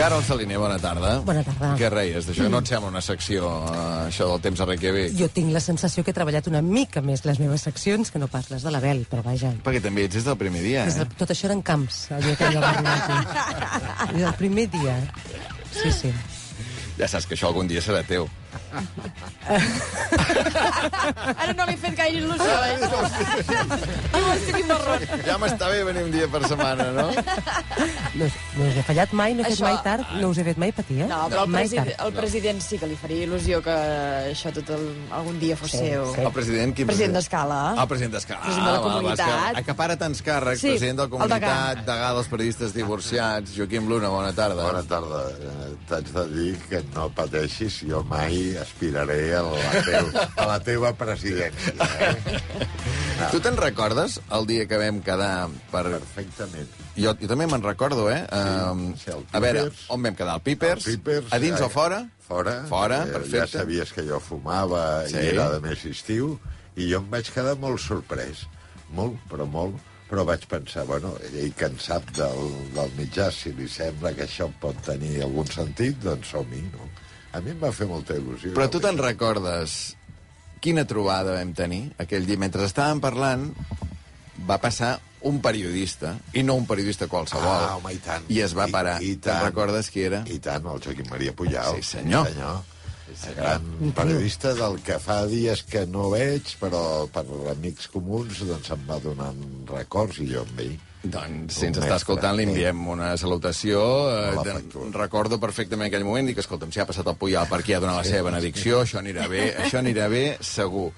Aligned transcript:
Carol 0.00 0.22
Saliner, 0.24 0.56
bona 0.56 0.78
tarda. 0.80 1.18
Bona 1.28 1.42
tarda. 1.44 1.74
Què 1.76 1.90
reies 1.92 2.24
d'això? 2.24 2.46
No 2.48 2.62
et 2.62 2.70
sembla 2.70 2.88
una 2.88 3.02
secció, 3.04 3.50
eh, 3.68 3.80
això 4.06 4.30
del 4.30 4.40
temps 4.46 4.62
a 4.64 4.66
Reykjavik? 4.70 5.12
Jo 5.18 5.26
tinc 5.28 5.52
la 5.52 5.60
sensació 5.60 6.00
que 6.02 6.14
he 6.14 6.16
treballat 6.16 6.48
una 6.48 6.62
mica 6.64 7.02
més 7.04 7.26
les 7.28 7.38
meves 7.38 7.66
seccions 7.68 8.08
que 8.10 8.18
no 8.22 8.26
pas 8.32 8.48
les 8.48 8.64
de 8.64 8.72
l'Abel, 8.72 9.02
però 9.10 9.20
vaja. 9.26 9.52
Perquè 9.62 9.82
també 9.84 10.06
ets 10.08 10.16
des 10.16 10.24
del 10.24 10.38
primer 10.40 10.62
dia, 10.64 10.86
Des 10.88 10.96
de, 10.96 11.04
eh? 11.04 11.18
tot 11.20 11.34
això 11.34 11.50
eren 11.50 11.60
camps, 11.60 12.06
el 12.16 12.24
dia 12.24 12.36
que 12.40 12.48
jo 12.48 12.62
va 12.64 12.70
arribar 12.70 12.96
aquí. 12.96 14.14
Des 14.14 14.24
del 14.24 14.34
primer 14.40 14.66
dia. 14.72 14.96
Sí, 15.82 15.92
sí. 15.92 16.14
Ja 16.96 17.06
saps 17.06 17.26
que 17.28 17.36
això 17.36 17.52
algun 17.52 17.68
dia 17.68 17.84
serà 17.84 18.00
teu. 18.02 18.24
Ara 21.40 21.52
no 21.56 21.64
li 21.68 21.74
he 21.74 21.80
fet 21.80 21.94
gaire 21.98 22.18
il·lusió, 22.20 22.54
eh? 22.70 22.78
Ja 25.26 25.36
m'està 25.40 25.68
bé 25.72 25.78
venir 25.88 26.02
un 26.06 26.12
dia 26.14 26.28
per 26.30 26.42
setmana, 26.48 26.86
no? 26.96 27.06
No, 27.10 28.26
no 28.26 28.68
us 28.68 28.76
he 28.78 28.84
fallat 28.86 29.12
mai, 29.16 29.34
no 29.34 29.42
he 29.42 29.48
fet 29.50 29.56
Això- 29.56 29.66
mai 29.68 29.78
tard, 29.86 30.04
no 30.20 30.26
us 30.32 30.38
he 30.40 30.44
fet 30.46 30.58
mai 30.60 30.70
patir, 30.76 31.00
eh? 31.04 31.08
No, 31.10 31.20
però 31.32 31.42
el, 31.46 31.50
mai 31.54 31.64
president, 31.66 31.90
el 32.06 32.12
president 32.16 32.58
sí 32.64 32.78
que 32.80 32.86
li 32.90 32.96
faria 33.00 33.26
il·lusió 33.26 33.54
que 33.64 33.76
això 34.32 34.52
tot 34.56 34.70
el, 34.76 34.84
algun 35.20 35.38
dia 35.42 35.56
fos 35.58 35.70
Sí, 35.70 35.78
seu. 35.84 36.06
sí. 36.14 36.20
El 36.26 36.32
president... 36.36 36.74
Quin 36.76 36.86
President 36.90 37.14
d'Escala. 37.18 37.60
Ah, 37.76 37.82
el 37.84 37.88
president 37.90 38.12
d'Escala. 38.16 38.40
President 38.46 38.66
de 38.66 38.72
la 38.72 38.78
Ah, 38.78 38.80
va, 38.80 38.86
va, 38.86 38.90
és 38.90 39.00
comunitat. 39.00 39.60
acapara 39.62 39.96
tants 40.00 40.22
càrrecs, 40.26 40.60
Sí, 40.62 40.68
president 40.74 40.96
de 40.98 41.02
la 41.02 41.08
el 41.08 41.10
comunitat, 41.14 41.40
degà. 41.80 41.84
degà 41.90 42.08
dels 42.18 42.28
periodistes 42.34 42.74
divorciats, 42.74 43.54
Joaquim 43.56 43.88
Luna, 43.90 44.08
bona 44.12 44.32
tarda. 44.32 44.62
Bona 44.70 44.82
tarda. 44.82 45.20
Eh, 45.30 45.68
T'haig 45.90 46.06
de 46.14 46.24
dir 46.34 46.52
que 46.70 46.82
no 46.94 47.08
pateixis, 47.14 47.80
jo 47.88 48.02
mai 48.06 48.39
aspiraré 48.60 49.20
a 49.38 49.42
la, 49.46 49.70
teu, 49.86 50.08
a 50.36 50.46
la 50.50 50.58
teva 50.64 50.92
presidència. 50.98 51.74
Eh? 52.06 52.68
Tu 53.30 53.40
te'n 53.44 53.58
recordes 53.60 54.16
el 54.36 54.46
dia 54.48 54.64
que 54.68 54.78
vam 54.80 55.02
quedar 55.04 55.48
per... 55.72 55.82
Perfectament. 55.92 56.70
Jo, 56.96 57.12
jo 57.20 57.28
també 57.30 57.46
me'n 57.50 57.64
recordo, 57.64 58.06
eh? 58.12 58.22
Um, 58.32 58.86
sí, 59.00 59.10
el 59.12 59.26
a 59.36 59.42
veure, 59.44 59.66
on 59.92 60.06
vam 60.06 60.16
quedar? 60.16 60.38
El 60.40 60.44
Pipers? 60.46 60.86
El 60.88 60.96
Pipers, 61.00 61.28
a 61.36 61.40
dins 61.42 61.60
eh, 61.60 61.66
o 61.66 61.70
fora? 61.72 62.00
Fora. 62.30 62.56
Fora, 62.70 63.02
Eh, 63.08 63.12
perfecte. 63.18 63.42
Ja 63.42 63.46
sabies 63.60 63.92
que 63.92 64.06
jo 64.08 64.20
fumava 64.24 65.04
Sí. 65.10 65.18
i 65.18 65.30
era 65.34 65.50
de 65.52 65.60
més 65.64 65.84
estiu, 65.90 66.34
i 66.76 66.88
jo 66.92 67.02
em 67.02 67.08
vaig 67.12 67.28
quedar 67.34 67.56
molt 67.60 67.80
sorprès. 67.84 68.46
Molt, 68.96 69.18
però 69.30 69.46
molt. 69.46 69.76
Però 70.10 70.24
vaig 70.26 70.42
pensar, 70.50 70.82
bueno, 70.88 71.12
ell 71.30 71.52
que 71.54 71.68
en 71.70 71.76
sap 71.78 72.08
del, 72.16 72.40
del 72.74 72.88
mitjà, 72.96 73.28
si 73.30 73.52
li 73.54 73.68
sembla 73.70 74.10
que 74.16 74.24
això 74.26 74.48
pot 74.62 74.74
tenir 74.82 75.20
algun 75.22 75.46
sentit, 75.46 76.00
doncs 76.02 76.32
som-hi, 76.32 76.64
no? 76.72 76.88
A 77.32 77.40
mi 77.40 77.50
em 77.54 77.60
va 77.62 77.70
fer 77.72 77.86
molta 77.86 78.16
il·lusió. 78.18 78.52
Però 78.56 78.66
tu 78.70 78.80
te'n 78.82 78.98
recordes 78.98 79.94
quina 80.60 80.84
trobada 80.84 81.36
vam 81.38 81.52
tenir 81.56 81.84
aquell 82.02 82.26
dia? 82.26 82.36
Mentre 82.40 82.66
estàvem 82.66 83.00
parlant, 83.00 83.46
va 84.48 84.58
passar 84.60 84.96
un 85.28 85.38
periodista, 85.44 86.14
i 86.32 86.42
no 86.42 86.54
un 86.56 86.66
periodista 86.66 87.06
qualsevol. 87.06 87.44
Ah, 87.46 87.76
home, 87.76 87.92
i 87.94 87.98
tant. 88.00 88.24
I 88.32 88.40
es 88.40 88.54
va 88.56 88.66
I- 88.68 88.72
parar. 88.72 88.96
i 89.04 89.14
Te'n 89.16 89.20
tant. 89.34 89.44
recordes 89.44 89.90
qui 89.92 90.02
era? 90.08 90.22
I 90.26 90.38
tant, 90.40 90.64
el 90.64 90.80
Joaquim 90.80 91.10
Maria 91.10 91.32
Pujal. 91.36 91.76
Sí, 91.76 91.82
senyor. 91.96 92.26
senyor. 92.32 92.62
El 93.10 93.34
gran 93.34 93.64
periodista 93.92 94.52
del 94.54 94.78
que 94.86 94.98
fa 95.02 95.26
dies 95.26 95.64
que 95.66 95.84
no 95.86 96.10
veig, 96.12 96.52
però 96.60 97.08
per 97.10 97.24
amics 97.50 97.88
comuns 97.90 98.38
doncs 98.46 98.70
em 98.70 98.84
va 98.86 99.00
donant 99.02 99.40
records 99.68 100.20
i 100.22 100.28
jo 100.30 100.44
amb 100.46 100.60
ell. 100.62 100.76
Doncs, 101.02 101.54
si 101.56 101.64
ens 101.70 101.78
està 101.80 101.94
escoltant, 101.96 102.34
li 102.36 102.44
sí. 102.44 102.50
enviem 102.50 102.80
una 102.92 103.14
salutació. 103.16 103.80
Eh, 104.12 104.60
recordo 104.92 105.38
perfectament 105.40 105.88
aquell 105.88 106.04
moment, 106.04 106.26
dic, 106.28 106.42
escolta'm, 106.42 106.68
si 106.74 106.80
ha 106.82 106.84
passat 106.84 107.08
el 107.08 107.16
Pujal 107.16 107.46
per 107.48 107.62
aquí 107.62 107.72
a 107.72 107.80
donar 107.80 107.94
la 107.96 108.04
seva 108.04 108.26
benedicció, 108.28 108.82
això 108.84 109.00
anirà 109.00 109.24
bé, 109.32 109.46
això 109.64 109.80
anirà 109.80 110.10
bé, 110.12 110.36
segur. 110.44 110.90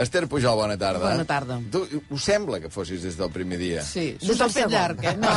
Esther 0.00 0.24
Pujol, 0.32 0.56
bona 0.56 0.78
tarda. 0.80 1.04
Bona 1.12 1.26
tarda. 1.28 1.58
Tu, 1.74 1.84
us 2.16 2.24
sembla 2.24 2.62
que 2.64 2.70
fossis 2.72 3.04
des 3.04 3.18
del 3.20 3.28
primer 3.34 3.60
dia? 3.60 3.84
Sí, 3.84 4.14
Des 4.24 4.40
del 4.40 4.48
fet 4.48 4.62
segon. 4.62 4.72
llarg, 4.72 5.04
eh? 5.04 5.16
No. 5.20 5.36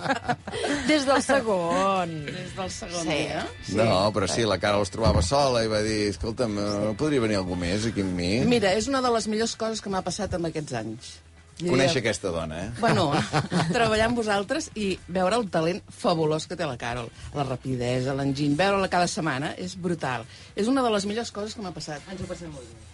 Des 0.88 1.04
del 1.06 1.22
segon. 1.22 2.14
Des 2.26 2.54
del 2.56 2.70
segon 2.72 3.04
Sí. 3.04 3.08
dia. 3.28 3.44
No, 3.76 4.10
però 4.16 4.26
sí, 4.32 4.42
la 4.48 4.58
Carol 4.58 4.82
es 4.88 4.90
trobava 4.96 5.20
sola 5.22 5.62
i 5.64 5.68
va 5.70 5.82
dir, 5.84 6.08
escolta'm, 6.14 6.56
no 6.56 6.94
podria 6.98 7.20
venir 7.20 7.36
algú 7.38 7.56
més 7.58 7.84
aquí 7.92 8.00
amb 8.04 8.16
mi? 8.16 8.32
Mira, 8.48 8.72
és 8.80 8.88
una 8.88 9.00
de 9.04 9.12
les 9.12 9.28
millors 9.28 9.56
coses 9.60 9.80
que 9.84 9.92
m'ha 9.92 10.02
passat 10.02 10.34
en 10.40 10.48
aquests 10.48 10.72
anys. 10.80 11.18
Conèixer 11.68 12.00
aquesta 12.00 12.32
dona, 12.32 12.64
eh? 12.64 12.68
Bueno, 12.80 13.10
treballar 13.76 14.08
amb 14.08 14.20
vosaltres 14.20 14.70
i 14.74 14.92
veure 15.08 15.36
el 15.36 15.48
talent 15.52 15.82
fabulós 15.92 16.48
que 16.48 16.56
té 16.56 16.68
la 16.68 16.78
Carol. 16.80 17.10
La 17.36 17.44
rapidesa, 17.44 18.16
l'enginy, 18.16 18.56
veure-la 18.58 18.88
cada 18.92 19.10
setmana 19.10 19.52
és 19.60 19.76
brutal. 19.76 20.24
És 20.56 20.70
una 20.72 20.84
de 20.86 20.94
les 20.94 21.06
millors 21.10 21.34
coses 21.34 21.54
que 21.54 21.64
m'ha 21.64 21.74
passat. 21.76 22.00
Ens 22.10 22.22
ho 22.22 22.30
passem 22.30 22.50
molt 22.54 22.64
bé. 22.64 22.89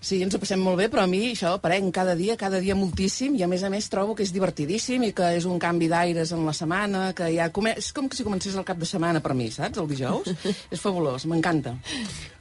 Sí, 0.00 0.22
ens 0.24 0.32
ho 0.32 0.40
passem 0.40 0.60
molt 0.64 0.78
bé, 0.80 0.86
però 0.88 1.04
a 1.04 1.10
mi 1.10 1.20
això 1.28 1.52
aparenc 1.58 1.92
cada 1.92 2.14
dia, 2.16 2.36
cada 2.40 2.56
dia 2.62 2.74
moltíssim, 2.74 3.34
i 3.36 3.44
a 3.44 3.48
més 3.50 3.62
a 3.62 3.70
més 3.72 3.88
trobo 3.92 4.14
que 4.16 4.24
és 4.24 4.32
divertidíssim 4.32 5.04
i 5.04 5.12
que 5.16 5.34
és 5.36 5.44
un 5.44 5.58
canvi 5.60 5.90
d'aires 5.92 6.32
en 6.32 6.46
la 6.48 6.54
setmana, 6.56 7.10
que 7.16 7.28
ja 7.34 7.50
come... 7.52 7.74
és 7.76 7.90
com 7.92 8.08
si 8.08 8.24
comencés 8.24 8.56
el 8.56 8.64
cap 8.64 8.80
de 8.80 8.88
setmana 8.88 9.20
per 9.20 9.36
mi, 9.36 9.50
saps? 9.52 9.76
El 9.78 9.90
dijous. 9.90 10.32
és 10.74 10.80
fabulós, 10.80 11.26
m'encanta. 11.28 11.74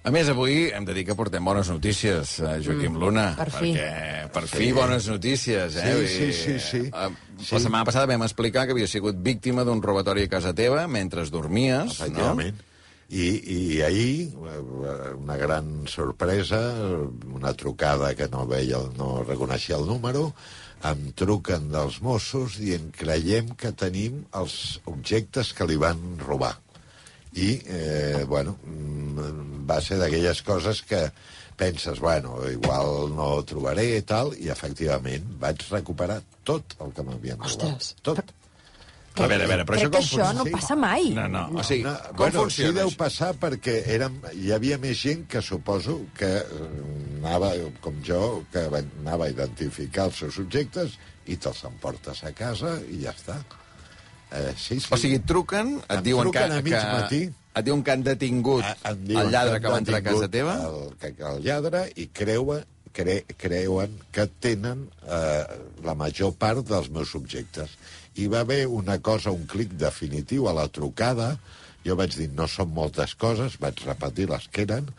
A 0.08 0.14
més, 0.16 0.32
avui 0.32 0.70
hem 0.72 0.88
de 0.88 0.96
dir 0.96 1.04
que 1.10 1.18
portem 1.20 1.44
bones 1.44 1.68
notícies, 1.68 2.38
eh, 2.40 2.56
Joaquim 2.64 2.96
Luna. 2.96 3.34
per 3.36 3.50
fi. 3.52 3.74
Perquè, 3.76 4.30
per 4.34 4.46
fi, 4.48 4.72
bones 4.72 5.10
notícies, 5.12 5.76
eh? 5.76 5.92
Sí, 6.00 6.08
sí, 6.16 6.32
sí, 6.34 6.60
sí. 6.64 6.86
eh, 6.88 7.10
Sí. 7.40 7.56
La 7.56 7.62
setmana 7.64 7.86
passada 7.88 8.08
vam 8.10 8.26
explicar 8.26 8.66
que 8.68 8.74
havia 8.76 8.88
sigut 8.92 9.16
víctima 9.24 9.64
d'un 9.64 9.80
robatori 9.84 10.26
a 10.28 10.32
casa 10.32 10.52
teva 10.56 10.82
mentre 10.92 11.24
dormies, 11.32 11.94
Efectivament. 11.96 12.58
I, 13.10 13.26
I 13.42 13.82
ahir, 13.82 14.30
eh, 14.30 15.14
una 15.18 15.36
gran 15.38 15.88
sorpresa, 15.88 16.60
una 17.34 17.54
trucada 17.58 18.14
que 18.16 18.28
no 18.30 18.46
veia, 18.46 18.78
no 18.98 19.24
reconeixia 19.24 19.80
el 19.80 19.88
número, 19.90 20.28
em 20.86 21.10
truquen 21.18 21.72
dels 21.74 22.00
Mossos 22.06 22.60
dient 22.62 22.92
creiem 22.96 23.50
que 23.60 23.74
tenim 23.74 24.22
els 24.38 24.80
objectes 24.88 25.52
que 25.58 25.68
li 25.68 25.80
van 25.82 26.00
robar. 26.22 26.54
I, 27.34 27.50
eh, 27.66 28.24
bueno, 28.30 28.58
mm, 28.64 29.66
va 29.70 29.82
ser 29.82 30.00
d'aquelles 30.00 30.42
coses 30.46 30.82
que 30.82 31.10
penses, 31.60 32.00
bueno, 32.00 32.40
igual 32.50 33.12
no 33.14 33.34
ho 33.36 33.44
trobaré 33.44 33.90
i 33.98 34.04
tal, 34.08 34.32
i 34.40 34.50
efectivament 34.54 35.26
vaig 35.42 35.66
recuperar 35.70 36.22
tot 36.48 36.78
el 36.80 36.94
que 36.96 37.04
m'havien 37.04 37.42
robat. 37.42 37.52
Ostres, 37.52 37.96
Tot. 38.02 38.39
A 39.16 39.28
veure, 39.28 39.44
a 39.44 39.48
veure, 39.50 39.66
però 39.68 39.76
Crec 39.80 39.88
això 39.88 39.92
que 39.92 40.00
com 40.00 40.22
això 40.22 40.34
no 40.38 40.46
passa 40.54 40.76
mai. 40.80 41.10
No, 41.16 41.28
no, 41.28 41.42
o 41.60 41.64
sigui, 41.64 41.84
No, 41.84 41.96
com 42.08 42.16
bueno, 42.22 42.42
funciona? 42.46 42.70
sí 42.72 42.76
deu 42.78 42.88
això? 42.88 42.98
passar 42.98 43.34
perquè 43.42 43.74
érem, 43.96 44.20
hi 44.38 44.52
havia 44.56 44.78
més 44.78 44.98
gent 45.02 45.26
que 45.28 45.42
suposo 45.42 45.98
que 46.16 46.30
eh, 46.38 46.70
anava, 47.20 47.50
com 47.82 47.98
jo, 48.06 48.46
que 48.54 48.68
va- 48.72 48.84
anava 49.02 49.26
a 49.26 49.30
identificar 49.34 50.06
els 50.12 50.22
seus 50.24 50.38
objectes 50.40 50.96
i 51.28 51.36
te'ls 51.38 51.64
emportes 51.68 52.24
a 52.24 52.32
casa 52.32 52.78
i 52.90 53.02
ja 53.04 53.12
està. 53.18 53.40
Eh, 54.32 54.54
sí, 54.56 54.80
sí. 54.80 54.88
O 54.94 54.98
sigui, 54.98 55.16
et 55.20 55.26
truquen, 55.26 55.76
et 55.90 55.98
Em 55.98 56.04
diuen 56.06 56.24
truquen 56.30 56.50
que, 56.52 56.58
a 56.60 56.62
mig 56.62 56.74
que, 56.74 56.96
matí. 57.02 57.22
et 57.60 57.66
diuen 57.66 57.84
que 57.84 57.92
han 57.92 58.04
detingut 58.06 58.64
em 58.86 59.00
diuen 59.08 59.26
el 59.26 59.32
lladre 59.34 59.56
han 59.58 59.62
que 59.64 59.72
va 59.74 59.78
entrar 59.84 59.98
a 60.00 60.04
casa 60.06 60.28
teva? 60.30 60.54
El, 60.70 60.92
que, 61.02 61.16
el 61.34 61.42
lladre 61.44 61.82
i 61.98 62.08
creuen, 62.14 62.64
cre, 62.94 63.24
creuen 63.38 63.98
que 64.14 64.28
tenen 64.40 64.88
eh, 65.08 65.44
la 65.84 65.96
major 65.96 66.32
part 66.38 66.62
dels 66.70 66.90
meus 66.94 67.10
subjectes. 67.10 67.74
I 68.20 68.28
va 68.28 68.44
haver 68.44 68.66
una 68.68 68.98
cosa, 69.00 69.32
un 69.32 69.46
clic 69.48 69.76
definitiu 69.80 70.50
a 70.50 70.56
la 70.58 70.68
trucada, 70.68 71.38
jo 71.86 71.96
vaig 71.96 72.18
dir, 72.20 72.28
no 72.36 72.48
són 72.52 72.74
moltes 72.76 73.16
coses, 73.16 73.56
vaig 73.62 73.80
repetir 73.88 74.28
les 74.32 74.50
que 74.52 74.66
eren, 74.68 74.90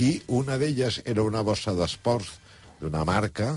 i 0.00 0.14
una 0.32 0.56
d'elles 0.60 1.02
era 1.04 1.26
una 1.26 1.42
bossa 1.44 1.74
d'esports 1.76 2.38
d'una 2.80 3.04
marca, 3.04 3.52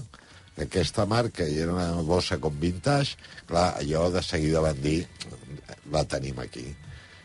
que 0.53 0.67
aquesta 0.67 1.05
marca 1.09 1.45
i 1.49 1.59
era 1.63 1.73
una 1.73 2.03
bossa 2.05 2.37
com 2.41 2.57
vintage, 2.61 3.17
clar, 3.49 3.69
jo 3.87 4.09
de 4.13 4.21
seguida 4.21 4.61
van 4.61 4.81
dir, 4.83 4.99
la 5.93 6.03
tenim 6.09 6.39
aquí. 6.43 6.67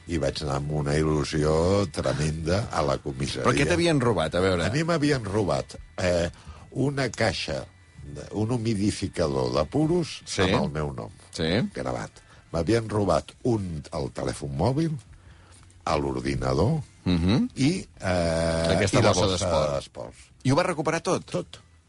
I 0.08 0.16
vaig 0.22 0.40
anar 0.40 0.60
amb 0.62 0.70
una 0.72 0.94
il·lusió 0.96 1.50
tremenda 1.92 2.62
a 2.72 2.80
la 2.86 2.96
comissaria. 3.02 3.44
Però 3.44 3.56
què 3.56 3.66
t'havien 3.68 4.00
robat? 4.00 4.38
A 4.38 4.40
veure, 4.40 4.64
A 4.64 4.72
mi 4.72 4.86
m'havien 4.88 5.26
robat 5.26 5.76
eh, 6.00 6.30
una 6.72 7.10
caixa, 7.12 7.60
un 8.32 8.50
humidificador 8.52 9.52
de 9.54 9.64
puros 9.64 10.22
Sí. 10.24 10.42
amb 10.42 10.64
el 10.64 10.70
meu 10.70 10.92
nom 10.92 11.10
Sí. 11.32 11.48
gravat. 11.74 12.10
M'havien 12.52 12.88
robat 12.88 13.32
un, 13.44 13.82
el 13.92 14.10
telèfon 14.12 14.54
mòbil, 14.56 14.92
a 15.84 15.96
l'ordinador 15.96 16.80
Mhm. 17.04 17.48
i, 17.56 17.86
eh, 18.00 18.74
Aquesta 18.76 18.98
i 18.98 19.02
la 19.02 19.12
bossa 19.12 19.26
bossa 19.26 19.32
d'esport. 19.46 19.74
d'esports. 19.74 20.16
I 20.44 20.50
ho 20.50 20.56
va 20.56 20.62
recuperar 20.62 21.00
tot? 21.02 21.24
Tot, 21.24 21.46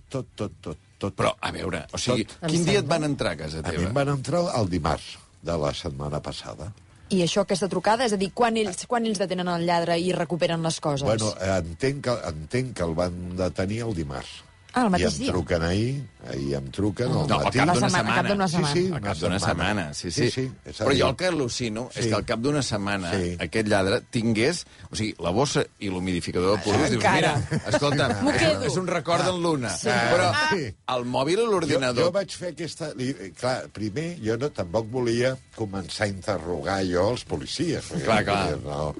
tot, 0.10 0.26
tot, 0.36 0.52
tot. 0.62 0.78
tot. 0.98 1.16
Però, 1.16 1.34
a 1.40 1.52
veure, 1.52 1.86
o 1.94 1.98
sigui, 1.98 2.26
Tot. 2.26 2.40
quin 2.48 2.60
Em 2.60 2.66
dia 2.66 2.80
et 2.80 2.86
van 2.88 3.04
entrar 3.04 3.32
a 3.32 3.38
casa 3.38 3.60
A 3.60 3.62
mi 3.64 3.70
teva? 3.78 3.88
em 3.88 3.94
van 3.94 4.10
entrar 4.10 4.42
el 4.60 4.70
dimarts 4.70 5.18
de 5.42 5.58
la 5.58 5.74
setmana 5.74 6.22
passada. 6.22 6.74
I 7.10 7.22
això, 7.24 7.42
aquesta 7.42 7.68
trucada, 7.68 8.06
és 8.06 8.14
a 8.14 8.18
dir, 8.18 8.32
quan 8.34 8.56
ells, 8.58 8.86
quan 8.86 9.06
ells 9.06 9.18
detenen 9.18 9.48
el 9.48 9.66
lladre 9.66 9.98
i 9.98 10.12
recuperen 10.14 10.62
les 10.62 10.80
coses? 10.80 11.02
Bueno, 11.04 11.34
entenc 11.42 12.04
que, 12.04 12.12
entenc 12.28 12.74
que 12.78 12.84
el 12.84 12.94
van 12.94 13.36
detenir 13.38 13.80
el 13.82 13.96
dimarts. 13.96 14.44
Ah, 14.72 14.82
el 14.84 14.88
I 14.88 14.90
mateix 14.94 15.14
em 15.16 15.20
dia. 15.24 15.32
truquen 15.34 15.64
ahir, 15.64 16.04
ahir 16.30 16.54
em 16.60 16.66
truquen 16.70 17.08
al 17.08 17.14
No, 17.14 17.22
al 17.40 17.44
matí. 17.46 17.58
cap 17.58 17.68
La 17.68 17.74
d'una 17.74 17.90
setmana- 17.90 18.00
al 18.00 18.06
cap 18.06 18.16
setmana. 18.16 18.30
d'una 18.30 18.48
Sí, 18.48 18.54
setmana. 18.54 18.74
sí, 18.74 18.92
Al 18.94 19.02
cap 19.02 19.18
d'una 19.18 19.40
setmana, 19.40 19.94
sí, 19.96 20.12
sí. 20.12 20.24
Sí, 20.24 20.30
sí, 20.32 20.52
és 20.66 20.80
Però 20.80 20.94
jo 21.00 21.08
el 21.10 21.16
que 21.16 21.28
al·lucino 21.32 21.90
és 21.96 22.04
Sí. 22.04 22.10
que 22.10 22.16
al 22.16 22.26
cap 22.26 22.40
d'una 22.40 22.62
setmana 22.62 23.12
Sí. 23.12 23.36
aquest 23.40 23.68
lladre 23.68 24.02
tingués... 24.12 24.66
O 24.92 24.96
sigui, 24.96 25.16
la 25.20 25.32
bossa 25.32 25.64
i 25.80 25.90
l'humidificador 25.90 26.58
de 26.58 26.64
purus, 26.64 26.90
dius, 26.92 27.04
mira, 27.04 27.34
escolta, 27.68 28.08
és, 28.36 28.66
és 28.72 28.78
un 28.78 28.86
record 28.88 29.28
en 29.28 29.42
l'una. 29.42 29.70
Sí. 29.76 29.88
Però 29.90 30.32
Sí. 30.52 30.76
el 30.96 31.06
mòbil 31.06 31.40
o 31.40 31.46
Jo, 31.46 31.52
l'ordinador... 31.52 32.04
jo 32.06 32.12
vaig 32.12 32.30
fer 32.32 32.52
aquesta... 32.54 32.94
li- 32.96 33.34
Clar, 33.40 33.70
primer, 33.74 34.20
jo 34.24 34.38
no, 34.38 34.52
tampoc 34.52 34.86
volia 34.92 35.36
començar 35.56 36.04
a 36.06 36.08
interrogar 36.10 36.84
jo 36.86 37.10
els 37.12 37.24
policies. 37.26 37.86
Clar, 38.06 38.24
clar. 38.24 38.58
No. 38.64 38.96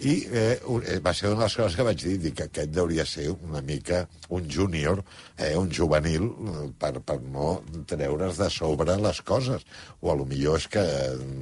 I 0.00 0.14
eh, 0.32 0.56
eh, 0.56 0.98
va 1.04 1.12
ser 1.12 1.28
una 1.28 1.42
de 1.42 1.44
les 1.44 1.54
coses 1.58 1.76
que 1.76 1.84
vaig 1.84 2.00
dir, 2.00 2.14
dic 2.22 2.36
que 2.38 2.46
aquest 2.48 2.76
hauria 2.80 3.04
ser 3.04 3.26
una 3.34 3.60
mica 3.60 4.06
un 4.32 4.46
júnior, 4.48 5.02
eh, 5.36 5.52
un 5.58 5.68
juvenil, 5.72 6.24
eh, 6.24 6.68
per, 6.80 6.94
per 7.04 7.18
no 7.20 7.60
treure's 7.90 8.38
de 8.40 8.48
sobre 8.54 8.96
les 8.96 9.20
coses. 9.28 9.66
O 10.00 10.12
a 10.12 10.16
lo 10.16 10.24
millor 10.24 10.56
és 10.60 10.68
que 10.72 10.84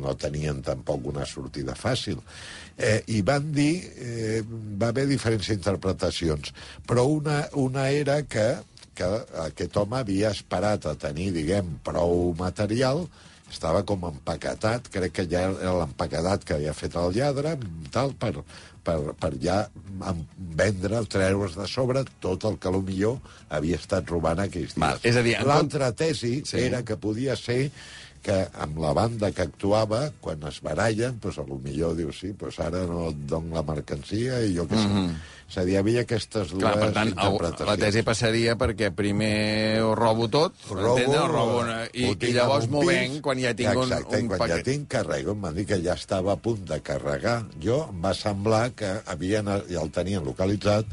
no 0.02 0.16
tenien 0.18 0.62
tampoc 0.66 1.06
una 1.12 1.26
sortida 1.26 1.76
fàcil. 1.78 2.18
Eh, 2.76 3.02
I 3.14 3.22
van 3.26 3.52
dir, 3.54 3.74
eh, 3.94 4.42
va 4.48 4.90
haver 4.90 5.06
diferents 5.06 5.52
interpretacions, 5.54 6.50
però 6.86 7.06
una, 7.18 7.44
una 7.54 7.90
era 7.90 8.22
que 8.26 8.50
que 8.98 9.08
aquest 9.44 9.76
home 9.78 9.94
havia 10.00 10.32
esperat 10.34 10.88
a 10.90 10.96
tenir, 10.98 11.30
diguem, 11.36 11.76
prou 11.86 12.32
material, 12.38 13.04
estava 13.50 13.82
com 13.86 14.08
empaquetat, 14.08 14.88
crec 14.92 15.14
que 15.18 15.26
ja 15.30 15.46
era 15.50 15.76
l'empaquetat 15.80 16.44
que 16.44 16.56
havia 16.58 16.74
fet 16.76 16.96
el 17.00 17.14
lladre, 17.16 17.54
tal, 17.94 18.12
per, 18.20 18.44
per, 18.84 18.98
per 19.20 19.32
ja 19.42 19.60
vendre, 20.58 21.02
treure's 21.12 21.56
de 21.58 21.68
sobre 21.70 22.04
tot 22.24 22.44
el 22.48 22.58
que 22.60 22.72
millor 22.78 23.18
havia 23.48 23.78
estat 23.80 24.10
robant 24.12 24.44
aquells 24.44 24.74
dies. 24.74 24.82
Val, 24.84 25.00
és 25.02 25.16
a 25.16 25.24
dir, 25.24 25.38
L'altra 25.48 25.92
tesi 25.92 26.38
sí. 26.44 26.60
era 26.68 26.84
que 26.84 26.98
podia 27.00 27.36
ser 27.36 27.70
que 28.22 28.36
amb 28.64 28.78
la 28.82 28.92
banda 28.96 29.30
que 29.34 29.46
actuava, 29.46 30.04
quan 30.20 30.42
es 30.48 30.60
barallen, 30.64 31.18
doncs 31.22 31.40
a 31.40 31.46
lo 31.48 31.58
millor 31.62 31.96
diu, 31.98 32.12
sí, 32.14 32.34
doncs 32.38 32.60
ara 32.64 32.84
no 32.88 33.08
et 33.12 33.26
dono 33.30 33.56
la 33.56 33.64
mercancia 33.66 34.40
i 34.44 34.54
jo 34.56 34.66
què 34.68 34.76
sé. 34.76 34.86
Mm 34.88 34.96
-hmm. 34.96 35.18
És 35.48 35.56
a 35.56 35.64
dir, 35.64 35.72
hi 35.72 35.76
havia 35.80 36.00
aquestes 36.04 36.50
dues 36.50 36.60
Clar, 36.60 36.74
per 36.78 36.92
tant, 36.92 37.08
interpretacions. 37.08 37.68
la 37.70 37.76
tesi 37.80 38.02
passaria 38.02 38.54
perquè 38.56 38.90
primer 38.94 39.80
ho 39.80 39.94
robo 39.94 40.28
tot, 40.28 40.52
robo, 40.68 40.98
entendre? 40.98 41.20
Ho 41.20 41.26
robo 41.26 41.60
una, 41.60 41.78
i, 41.92 42.04
ho 42.04 42.16
i 42.20 42.32
llavors 42.32 42.68
m'ho 42.68 42.80
un 42.80 42.86
venc 42.86 43.22
quan 43.22 43.38
ja 43.40 43.54
tinc 43.54 43.74
un, 43.74 43.82
Exacte, 43.84 44.16
un 44.20 44.28
quan 44.28 44.38
paquet. 44.38 44.56
ja 44.56 44.62
tinc 44.62 44.88
carrego, 44.88 45.32
em 45.32 45.40
van 45.40 45.54
dir 45.54 45.64
que 45.64 45.80
ja 45.80 45.94
estava 45.94 46.32
a 46.32 46.36
punt 46.36 46.66
de 46.68 46.80
carregar. 46.82 47.46
Jo 47.64 47.88
em 47.88 48.02
va 48.02 48.12
semblar 48.14 48.74
que 48.74 49.00
havien, 49.06 49.46
ja 49.46 49.80
el 49.80 49.90
tenien 49.90 50.24
localitzat 50.24 50.84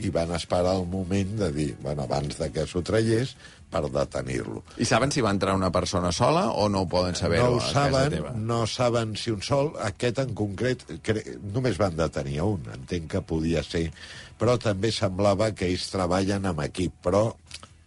i 0.00 0.12
van 0.12 0.32
esperar 0.32 0.76
el 0.78 0.86
moment 0.88 1.34
de 1.40 1.50
dir, 1.52 1.72
bueno, 1.82 2.06
abans 2.06 2.38
de 2.38 2.48
que 2.52 2.64
s'ho 2.68 2.80
traiés, 2.86 3.34
per 3.72 3.86
detenir-lo. 3.88 4.62
I 4.80 4.86
saben 4.88 5.12
si 5.12 5.24
va 5.24 5.32
entrar 5.32 5.54
una 5.56 5.70
persona 5.72 6.12
sola 6.12 6.50
o 6.50 6.68
no 6.68 6.84
ho 6.84 6.88
poden 6.88 7.16
saber 7.16 7.40
no 7.40 7.56
ho 7.56 7.60
saben, 7.64 8.18
no 8.44 8.66
saben 8.68 9.16
si 9.16 9.32
un 9.32 9.40
sol, 9.42 9.72
aquest 9.80 10.20
en 10.24 10.34
concret, 10.36 10.84
cre... 11.04 11.24
només 11.54 11.80
van 11.80 11.96
detenir 11.96 12.42
un, 12.44 12.68
entenc 12.74 13.08
que 13.16 13.24
podia 13.24 13.64
ser, 13.64 13.86
però 14.38 14.58
també 14.60 14.92
semblava 14.92 15.52
que 15.56 15.70
ells 15.70 15.88
treballen 15.94 16.50
amb 16.50 16.64
equip, 16.66 17.00
però 17.04 17.30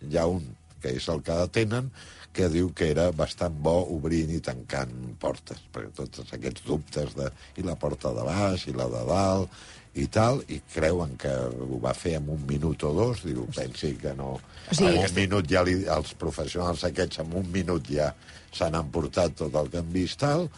hi 0.10 0.18
ha 0.18 0.25
un, 0.30 0.44
que 0.81 0.98
és 0.98 1.10
el 1.13 1.22
que 1.25 1.38
detenen, 1.46 1.94
que 2.36 2.50
diu 2.51 2.74
que 2.75 2.90
era 2.92 3.12
bastant 3.16 3.54
bo 3.63 3.78
obrint 3.96 4.34
i 4.36 4.42
tancant 4.44 4.92
portes, 5.22 5.62
perquè 5.72 5.94
tots 6.01 6.34
aquests 6.36 6.66
dubtes 6.68 7.13
de 7.16 7.30
i 7.62 7.63
la 7.63 7.78
porta 7.80 8.12
de 8.16 8.25
baix 8.28 8.66
i 8.68 8.75
la 8.75 8.90
de 8.92 9.06
dalt 9.08 9.62
i 9.95 10.06
tal, 10.12 10.42
i 10.51 10.59
creuen 10.74 11.15
que 11.19 11.31
ho 11.31 11.80
va 11.83 11.94
fer 11.95 12.18
en 12.19 12.27
un 12.33 12.42
minut 12.47 12.83
o 12.83 12.92
dos, 12.95 13.24
diu, 13.24 13.45
pensi 13.56 13.94
que 14.01 14.12
no... 14.18 14.36
O 14.36 14.75
sigui, 14.75 14.92
en 14.92 15.06
un 15.07 15.15
minut 15.15 15.47
ja 15.47 15.63
li, 15.63 15.77
els 15.92 16.15
professionals 16.19 16.83
aquests 16.88 17.21
en 17.24 17.36
un 17.39 17.47
minut 17.53 17.88
ja 17.88 18.09
s'han 18.56 18.75
emportat 18.80 19.38
tot 19.39 19.56
el 19.56 19.71
que 19.71 19.80
han 19.80 19.94
vist 19.94 20.19
tal, 20.19 20.50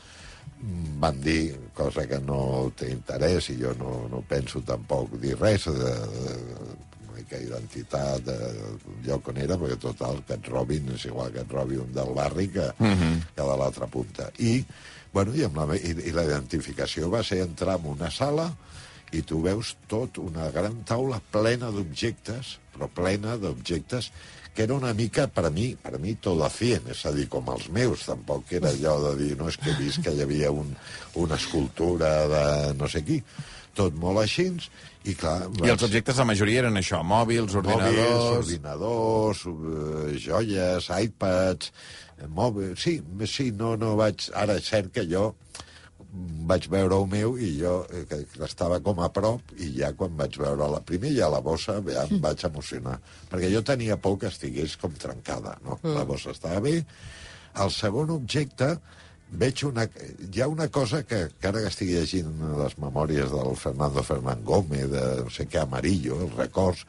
van 0.97 1.21
dir, 1.21 1.53
cosa 1.77 2.07
que 2.09 2.17
no 2.23 2.71
té 2.77 2.89
interès 2.89 3.51
i 3.53 3.59
jo 3.59 3.75
no, 3.77 3.93
no 4.09 4.23
penso 4.25 4.63
tampoc 4.65 5.13
dir 5.21 5.35
res 5.37 5.67
de, 5.69 5.93
de, 6.17 6.33
de 7.13 7.25
que 7.29 7.41
identitat 7.45 8.25
de, 8.25 8.37
del 8.37 8.79
lloc 9.05 9.29
on 9.29 9.37
era, 9.43 9.57
perquè 9.59 9.77
total, 9.81 10.23
que 10.25 10.37
et 10.39 10.49
robin 10.49 10.93
és 10.95 11.05
igual 11.11 11.29
que 11.35 11.43
et 11.45 11.53
robi 11.53 11.77
un 11.81 11.91
del 11.93 12.13
barri 12.17 12.47
que, 12.49 12.71
uh 12.73 12.87
-huh. 12.87 13.15
que 13.35 13.43
de 13.43 13.57
l'altra 13.57 13.87
punta. 13.87 14.31
I, 14.39 14.63
bueno, 15.13 15.35
i, 15.35 15.43
amb 15.43 15.57
la, 15.57 15.75
i, 15.75 15.93
i 16.09 16.11
la 16.11 16.25
identificació 16.25 17.09
va 17.09 17.23
ser 17.23 17.41
entrar 17.41 17.77
en 17.79 17.85
una 17.85 18.09
sala 18.09 18.49
i 19.15 19.21
tu 19.23 19.39
veus 19.43 19.75
tot 19.87 20.17
una 20.19 20.49
gran 20.51 20.81
taula 20.87 21.21
plena 21.31 21.69
d'objectes, 21.71 22.57
però 22.73 22.89
plena 22.91 23.37
d'objectes 23.39 24.11
que 24.57 24.63
era 24.65 24.73
una 24.73 24.91
mica, 24.97 25.27
per 25.29 25.45
a 25.45 25.51
mi, 25.53 25.67
per 25.77 25.93
a 25.93 25.99
mi, 26.01 26.15
tot 26.17 26.33
la 26.39 26.49
fien, 26.49 26.87
és 26.89 27.03
a 27.05 27.11
dir, 27.13 27.27
com 27.29 27.45
els 27.53 27.67
meus, 27.69 28.07
tampoc 28.09 28.49
era 28.57 28.71
allò 28.73 28.95
de 29.03 29.11
dir, 29.19 29.35
no, 29.37 29.51
és 29.51 29.57
que 29.61 29.69
he 29.69 29.75
vist 29.77 30.01
que 30.01 30.15
hi 30.17 30.23
havia 30.23 30.49
un, 30.49 30.71
una 31.21 31.37
escultura 31.37 32.09
de 32.31 32.41
no 32.79 32.89
sé 32.89 33.03
qui, 33.05 33.19
tot 33.77 33.93
molt 34.01 34.23
així, 34.23 34.47
i 35.05 35.13
clar... 35.13 35.35
I 35.61 35.69
els 35.75 35.85
objectes, 35.85 36.17
la 36.17 36.25
majoria 36.25 36.63
eren 36.63 36.81
això, 36.81 37.03
mòbils, 37.05 37.53
ordinadors... 37.61 38.01
Mòbils, 38.01 38.41
ordinadors, 38.41 39.45
eh, 39.53 40.17
joies, 40.25 40.89
iPads, 41.05 41.71
eh, 42.17 42.25
mòbils... 42.41 42.81
Sí, 42.81 42.97
sí, 43.29 43.51
no, 43.61 43.75
no 43.77 43.93
vaig... 44.01 44.25
Ara 44.41 44.57
és 44.57 44.73
cert 44.73 44.89
que 44.97 45.05
jo 45.05 45.35
vaig 46.47 46.67
veure 46.71 46.97
el 46.97 47.07
meu 47.11 47.35
i 47.37 47.53
jo 47.59 47.79
eh, 47.91 48.03
que 48.09 48.19
estava 48.45 48.79
com 48.83 49.01
a 49.03 49.09
prop 49.13 49.53
i 49.57 49.71
ja 49.79 49.91
quan 49.97 50.15
vaig 50.19 50.37
veure 50.39 50.69
la 50.71 50.81
primer 50.85 51.13
ja 51.15 51.29
la 51.31 51.41
bossa 51.43 51.79
ja 51.87 52.05
em 52.07 52.21
vaig 52.23 52.45
emocionar. 52.47 52.97
Perquè 53.31 53.51
jo 53.53 53.63
tenia 53.65 53.97
por 53.97 54.19
que 54.21 54.31
estigués 54.31 54.77
com 54.81 54.93
trencada 54.93 55.57
no? 55.65 55.79
la 55.83 56.05
bossa 56.07 56.35
estava 56.35 56.63
bé. 56.63 56.79
El 57.57 57.73
segon 57.73 58.13
objecte 58.13 58.75
veig 59.29 59.63
una... 59.67 59.87
Hi 60.31 60.41
ha 60.41 60.47
una 60.47 60.69
cosa 60.71 61.03
que, 61.03 61.27
que 61.39 61.49
ara 61.49 61.63
que 61.63 61.71
estic 61.71 61.91
llegint 61.91 62.41
les 62.61 62.77
memòries 62.79 63.31
del 63.33 63.55
Fernando 63.59 64.03
Fernán 64.03 64.43
Gómez, 64.47 64.87
de 64.91 65.05
no 65.23 65.31
sé 65.33 65.47
què, 65.51 65.63
Amarillo, 65.63 66.21
els 66.27 66.35
records, 66.39 66.85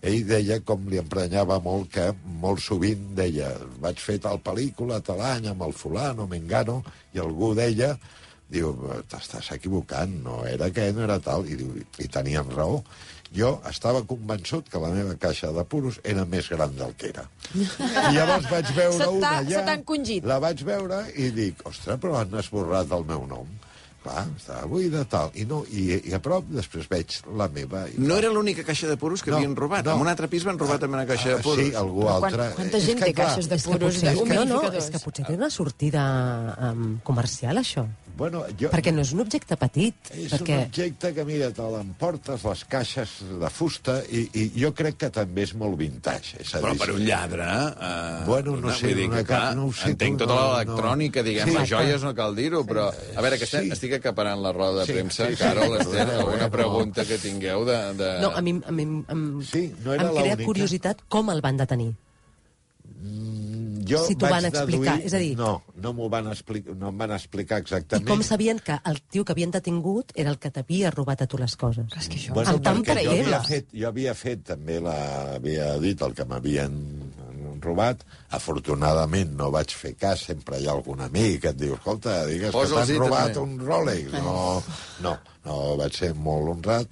ell 0.00 0.22
deia 0.24 0.60
com 0.64 0.86
li 0.88 1.00
emprenyava 1.00 1.58
molt 1.60 1.90
que 1.92 2.06
molt 2.40 2.62
sovint 2.64 3.10
deia 3.18 3.50
vaig 3.82 4.00
fer 4.00 4.16
tal 4.24 4.40
pel·lícula 4.40 5.00
tal 5.04 5.20
any 5.24 5.50
amb 5.50 5.66
el 5.66 5.74
fulano, 5.76 6.26
mengano, 6.30 6.80
i 7.12 7.20
algú 7.20 7.52
deia 7.58 7.96
diu, 8.50 8.72
t'estàs 9.10 9.52
equivocant, 9.56 10.12
no 10.24 10.40
era 10.48 10.66
aquest, 10.70 10.96
no 10.96 11.04
era 11.06 11.20
tal, 11.22 11.46
i, 11.48 11.54
diu, 11.60 11.76
i 12.02 12.08
tenien 12.08 12.50
raó. 12.56 12.82
Jo 13.30 13.60
estava 13.70 14.00
convençut 14.02 14.66
que 14.72 14.80
la 14.82 14.88
meva 14.90 15.14
caixa 15.22 15.52
de 15.54 15.62
puros 15.70 16.00
era 16.02 16.24
més 16.26 16.48
gran 16.50 16.72
del 16.74 16.96
que 16.98 17.12
era. 17.12 17.28
I 17.54 18.14
llavors 18.16 18.48
vaig 18.50 18.72
veure 18.80 19.06
una 19.14 19.36
allà... 19.38 19.60
se 19.60 19.64
t'ha 19.68 19.76
encongit. 19.78 20.26
La 20.26 20.40
vaig 20.42 20.64
veure 20.66 21.04
i 21.14 21.30
dic, 21.30 21.62
ostres, 21.70 22.00
però 22.02 22.18
han 22.18 22.34
esborrat 22.42 22.90
el 22.98 23.06
meu 23.06 23.26
nom. 23.30 23.46
Clar, 24.00 24.22
estava 24.34 24.64
buida, 24.64 25.02
tal. 25.04 25.28
I, 25.36 25.42
no, 25.44 25.58
i, 25.68 25.82
i 26.08 26.14
a 26.16 26.18
prop 26.24 26.46
després 26.48 26.86
veig 26.88 27.18
la 27.36 27.46
meva... 27.52 27.82
I, 27.92 27.98
No 28.00 28.14
clar, 28.14 28.18
era 28.22 28.30
l'única 28.32 28.64
caixa 28.64 28.88
de 28.88 28.96
puros 28.96 29.20
que 29.22 29.28
No, 29.30 29.36
havien 29.36 29.52
robat. 29.54 29.84
no. 29.84 29.92
En 29.98 30.06
un 30.06 30.08
altre 30.08 30.26
pis 30.32 30.46
van 30.48 30.56
robar 30.58 30.78
també 30.80 30.96
una 30.96 31.04
caixa 31.06 31.34
de 31.34 31.36
Ah, 31.36 31.42
puros. 31.44 31.60
Sí, 31.60 31.74
algú 31.76 32.06
Però 32.06 32.14
quan- 32.18 32.32
altre. 32.32 32.46
quanta 32.56 32.78
És 32.80 32.86
gent 32.88 32.98
que, 32.98 33.10
té 33.10 33.14
clar, 33.14 33.26
caixes 33.28 33.50
de 33.50 33.58
És 33.60 33.66
que 33.68 33.74
puros, 33.76 33.94
potser, 34.00 34.08
no, 34.08 34.14
no, 34.16 34.22
humidificadors? 34.24 34.78
és 34.80 34.90
que 34.96 35.02
potser 35.04 35.26
té 35.28 35.36
una 35.36 35.50
sortida 35.52 36.04
um, 36.72 36.86
comercial, 37.04 37.60
això. 37.60 37.84
Bueno, 38.16 38.42
jo, 38.60 38.68
Perquè 38.72 38.92
no 38.92 39.00
és 39.04 39.12
un 39.14 39.20
objecte 39.22 39.56
petit. 39.56 39.94
És 40.12 40.32
perquè... 40.34 40.56
un 40.58 40.64
objecte 40.68 41.12
que, 41.16 41.24
mira, 41.24 41.50
te 41.56 41.62
l'emportes, 41.72 42.42
les 42.44 42.64
caixes 42.68 43.14
de 43.40 43.50
fusta, 43.50 43.98
i, 44.12 44.26
i 44.34 44.44
jo 44.60 44.72
crec 44.76 44.98
que 45.00 45.10
també 45.14 45.46
és 45.46 45.54
molt 45.56 45.78
vintage. 45.80 46.36
És 46.44 46.54
a 46.54 46.60
Però 46.60 46.74
dir, 46.74 46.80
per 46.82 46.90
un 46.94 47.04
lladre... 47.06 47.46
Eh, 47.46 48.24
Bueno, 48.26 48.56
no 48.56 48.68
una- 48.68 48.74
sé, 48.76 48.92
dir 48.94 49.06
una 49.08 49.22
que, 49.22 49.24
clar, 49.30 49.40
cap- 49.50 49.56
no 49.56 49.66
ho 49.68 49.72
sé, 49.72 49.90
entenc 49.94 50.18
tota 50.20 50.34
no, 50.36 50.42
l'electrònica, 50.52 51.20
no. 51.22 51.28
diguem, 51.30 51.48
Sí. 51.48 51.56
les 51.58 51.68
joies 51.70 52.02
no 52.04 52.14
cal 52.14 52.36
dir-ho, 52.36 52.64
però... 52.68 52.90
A 53.16 53.20
veure, 53.24 53.38
que 53.38 53.44
estic, 53.48 53.64
Sí. 53.70 53.72
estic 53.78 53.96
acaparant 54.00 54.40
la 54.44 54.52
roda 54.52 54.80
de 54.82 54.86
Sí, 54.86 54.92
premsa, 54.98 55.26
sí, 55.26 55.36
sí. 55.36 55.42
Carol, 55.42 55.76
Esther, 55.80 56.04
Perdoneu, 56.06 56.20
alguna 56.26 56.44
no. 56.46 56.50
pregunta 56.50 57.04
que 57.08 57.18
tingueu 57.18 57.64
de... 57.64 57.78
de... 57.94 58.10
No, 58.20 58.30
a 58.36 58.42
mi, 58.42 58.60
a 58.66 58.70
mi 58.72 58.82
em, 58.84 59.24
Sí, 59.42 59.72
no 59.84 59.94
era 59.94 60.10
em 60.10 60.14
crea 60.20 60.36
curiositat 60.44 61.02
com 61.08 61.30
el 61.30 61.40
van 61.40 61.56
detenir. 61.56 61.94
Jo 63.90 64.04
Si 64.06 64.14
t'ho 64.16 64.28
van 64.30 64.44
explicar, 64.46 64.96
deduir- 64.96 65.06
és 65.06 65.14
a 65.14 65.18
dir- 65.18 65.36
No, 65.36 65.62
no 65.76 65.92
m'ho 65.92 66.08
van, 66.08 66.28
explicar, 66.32 66.74
no 66.76 66.88
em 66.88 66.98
van 66.98 67.12
explicar 67.16 67.58
I 67.58 67.62
exactament. 67.66 68.08
com 68.08 68.22
sabien 68.22 68.58
que 68.64 68.78
el 68.84 69.00
tio 69.02 69.24
que 69.24 69.32
havien 69.32 69.50
detingut 69.50 70.12
era 70.14 70.30
el 70.30 70.38
que 70.38 70.50
t'havia 70.50 70.90
robat 70.90 71.22
a 71.22 71.26
tu 71.26 71.38
les 71.38 71.56
coses? 71.56 71.86
És 71.98 72.08
que 72.08 72.16
això... 72.16 72.32
Bueno, 72.34 72.58
perquè 72.60 73.04
jo 73.04 73.10
havia, 73.12 73.40
fet, 73.42 73.66
jo 73.72 73.88
havia 73.88 74.14
fet, 74.14 74.44
també 74.44 74.80
la, 74.80 75.34
havia 75.36 75.76
dit 75.78 76.00
el 76.02 76.14
que 76.14 76.24
m'havien 76.24 76.78
robat. 77.60 78.04
Afortunadament 78.30 79.34
no 79.36 79.50
vaig 79.52 79.72
fer 79.76 79.94
cas, 80.00 80.22
sempre 80.30 80.58
hi 80.60 80.66
ha 80.68 80.72
algun 80.72 81.00
amic 81.04 81.42
que 81.42 81.50
et 81.52 81.58
diu, 81.60 81.74
escolta, 81.76 82.22
digues 82.26 82.52
Posa'ls 82.54 82.86
que 82.88 82.94
i 82.94 82.96
t'han 82.96 83.04
robat 83.06 83.34
també." 83.34 83.40
un 83.44 83.58
Rolex. 83.66 84.12
No, 84.12 84.62
no, 85.04 85.16
no, 85.44 85.58
vaig 85.76 85.92
ser 85.92 86.14
molt 86.14 86.48
honrat 86.54 86.88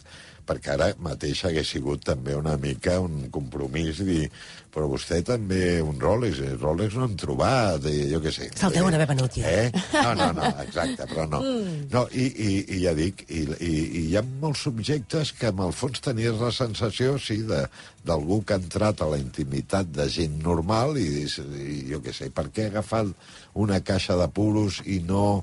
perquè 0.48 0.74
ara 0.74 0.92
mateix 1.04 1.44
hagués 1.44 1.74
sigut 1.76 2.06
també 2.08 2.36
una 2.38 2.56
mica 2.60 2.98
un 3.04 3.28
compromís 3.34 4.00
dir, 4.06 4.28
però 4.72 4.88
vostè 4.90 5.20
també 5.26 5.80
un 5.82 5.98
Rolex, 6.00 6.40
eh, 6.44 6.54
Rolex 6.60 6.96
no 6.98 7.06
hem 7.08 7.16
trobat, 7.18 7.84
i 7.88 8.08
jo 8.12 8.20
què 8.24 8.32
sé. 8.34 8.48
Se'l 8.56 8.74
deuen 8.76 8.94
haver 8.94 9.08
venut 9.10 9.38
ja. 9.40 9.48
Eh? 9.48 9.70
No, 9.94 10.12
no, 10.18 10.28
no, 10.36 10.50
exacte, 10.62 11.06
però 11.10 11.26
no. 11.30 11.40
no 11.92 12.04
i, 12.12 12.26
i, 12.28 12.50
I 12.76 12.82
ja 12.84 12.94
dic, 12.96 13.24
i, 13.28 13.44
i, 13.58 13.72
i 13.72 14.04
hi 14.10 14.18
ha 14.18 14.24
molts 14.42 14.66
subjectes 14.68 15.32
que 15.38 15.52
en 15.52 15.64
el 15.64 15.74
fons 15.76 16.02
tenies 16.04 16.40
la 16.40 16.52
sensació, 16.54 17.16
sí, 17.22 17.40
de, 17.48 17.64
d'algú 18.08 18.42
que 18.44 18.56
ha 18.56 18.62
entrat 18.62 19.02
a 19.02 19.10
la 19.12 19.18
intimitat 19.20 19.90
de 19.94 20.06
gent 20.12 20.38
normal 20.44 21.00
i, 21.00 21.08
i 21.26 21.80
jo 21.90 22.02
què 22.04 22.14
sé, 22.14 22.30
per 22.34 22.48
què 22.52 22.68
ha 22.68 22.74
agafat 22.76 23.10
una 23.58 23.82
caixa 23.84 24.18
de 24.20 24.30
puros 24.32 24.82
i 24.86 25.02
no... 25.08 25.42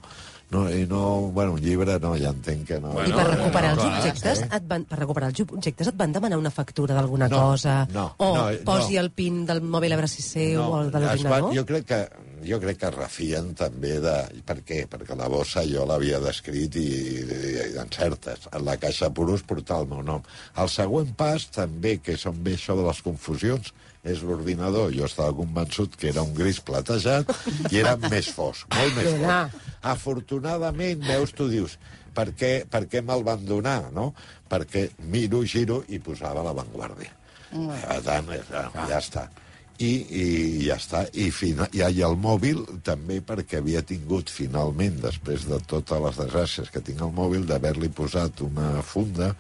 No, 0.54 0.68
i 0.70 0.86
no, 0.86 1.32
bueno, 1.34 1.56
un 1.58 1.62
llibre 1.62 1.98
no, 2.00 2.12
ja 2.22 2.30
entenc 2.30 2.68
que 2.70 2.78
no. 2.80 2.92
I 2.94 3.00
Bueno, 3.00 3.16
per 3.18 3.24
no, 3.26 3.32
recuperar 3.34 3.72
no, 3.74 3.82
els 3.82 3.88
clar, 3.90 4.02
objectes, 4.02 4.44
eh? 4.44 4.50
et 4.60 4.68
van, 4.70 4.86
per 4.86 5.00
recuperar 5.00 5.32
els 5.32 5.42
objectes 5.46 5.90
et 5.90 5.98
van 5.98 6.14
demanar 6.14 6.38
una 6.38 6.52
factura 6.54 6.94
d'alguna 6.94 7.28
No, 7.32 7.40
cosa? 7.50 7.80
no, 7.94 8.12
o 8.22 8.30
no, 8.38 8.46
posi 8.68 8.96
no. 9.00 9.02
el 9.02 9.10
pin 9.12 9.42
del 9.50 9.64
mòbil 9.66 9.98
a 9.98 10.08
si 10.08 10.22
seu 10.22 10.62
o 10.62 10.82
el 10.84 10.92
de 10.94 11.02
l'ordinador? 11.02 11.50
jo 11.56 11.66
crec 11.66 11.86
que 11.90 12.00
jo 12.46 12.60
crec 12.62 12.78
que 12.78 12.88
es 12.92 12.94
refien 12.96 13.54
també 13.58 13.96
de... 14.04 14.14
Per 14.46 14.60
què? 14.62 14.84
Perquè 14.92 15.18
la 15.18 15.28
bossa 15.34 15.64
jo 15.66 15.86
l'havia 15.90 16.20
descrit 16.22 16.76
i, 16.78 16.86
i, 17.26 17.40
i 17.74 17.78
encertes. 17.82 18.46
En 18.54 18.66
la 18.68 18.78
caixa 18.78 19.10
puros 19.10 19.42
portar 19.42 19.80
el 19.82 19.90
meu 19.90 20.04
nom. 20.06 20.22
El 20.62 20.70
següent 20.70 21.10
pas, 21.18 21.48
també, 21.50 21.98
que 22.06 22.20
són 22.22 22.38
bé 22.46 22.54
això 22.60 22.78
de 22.78 22.86
les 22.86 23.02
confusions, 23.02 23.74
és 24.06 24.22
l'ordinador. 24.26 24.94
Jo 24.96 25.10
estava 25.10 25.34
convençut 25.36 25.98
que 26.00 26.10
era 26.14 26.24
un 26.26 26.34
gris 26.38 26.62
platejat 26.64 27.32
i 27.72 27.82
era 27.82 27.96
més 28.08 28.30
fosc, 28.34 28.70
molt 28.74 28.98
més 28.98 29.12
fosc. 29.18 29.62
Afortunadament, 29.96 31.04
veus, 31.06 31.34
tu 31.36 31.50
dius, 31.52 31.78
per 32.16 32.30
què, 32.38 32.54
per 32.72 32.86
què 32.92 33.04
me'l 33.06 33.26
van 33.28 33.44
donar, 33.46 33.92
no? 33.94 34.12
Perquè 34.50 34.88
miro, 35.12 35.44
giro 35.46 35.82
i 35.90 36.00
posava 36.00 36.46
l'avantguàrdia. 36.46 37.12
Per 37.56 38.00
tant, 38.06 38.32
eh, 38.36 38.44
ja 38.90 39.00
està. 39.00 39.28
I, 39.76 39.92
i 39.92 40.26
ja 40.64 40.78
està. 40.80 41.04
I, 41.12 41.28
fina, 41.36 41.68
I, 41.76 41.84
i 41.98 42.04
el 42.08 42.16
mòbil 42.20 42.64
també 42.88 43.20
perquè 43.26 43.60
havia 43.60 43.84
tingut 43.84 44.32
finalment, 44.32 45.02
després 45.04 45.48
de 45.50 45.60
totes 45.68 46.02
les 46.06 46.20
desgràcies 46.24 46.72
que 46.72 46.84
tinc 46.84 47.04
al 47.04 47.12
mòbil, 47.16 47.44
d'haver-li 47.50 47.92
posat 47.96 48.46
una 48.46 48.80
funda 48.86 49.34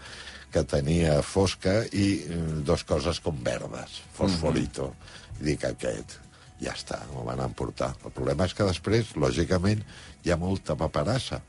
que 0.56 0.64
tenia 0.72 1.18
fosca 1.26 1.82
i 1.92 2.06
eh, 2.24 2.44
dos 2.68 2.86
coses 2.88 3.20
com 3.24 3.36
verdes, 3.44 4.00
fosforito. 4.16 4.94
I 5.42 5.50
dic, 5.50 5.66
aquest, 5.68 6.16
ja 6.64 6.72
està, 6.72 7.02
m'ho 7.12 7.26
van 7.28 7.44
emportar. 7.44 7.92
El 8.08 8.14
problema 8.16 8.48
és 8.48 8.56
que 8.56 8.68
després, 8.70 9.12
lògicament, 9.20 9.84
hi 10.24 10.32
ha 10.32 10.40
molta 10.40 10.78
paperassa. 10.80 11.42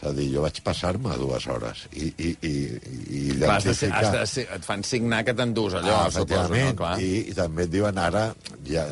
És 0.00 0.06
a 0.08 0.10
dir, 0.16 0.30
jo 0.32 0.42
vaig 0.42 0.58
passar-me 0.64 1.12
dues 1.20 1.44
hores 1.52 1.82
i, 1.92 2.06
i, 2.08 2.30
i, 2.48 2.52
i 3.18 3.22
Clar, 3.36 3.58
has 3.58 3.66
de 3.68 3.74
ser, 3.76 3.90
identificar... 3.90 4.00
has 4.00 4.14
de 4.14 4.22
ser, 4.32 4.44
et 4.56 4.64
fan 4.64 4.84
signar 4.88 5.18
que 5.28 5.34
t'endús 5.36 5.76
allò, 5.76 5.98
Ah, 6.06 6.06
suposo, 6.14 6.54
no? 6.56 6.70
Clar. 6.78 6.94
I, 7.04 7.10
I 7.28 7.34
també 7.36 7.66
et 7.68 7.74
diuen 7.74 8.00
ara, 8.00 8.22
ja, 8.64 8.86